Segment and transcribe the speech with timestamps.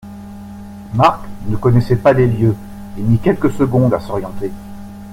[0.95, 2.55] Marc ne connaissait pas les lieux
[2.97, 4.49] et mit quelques secondes à s’orienter.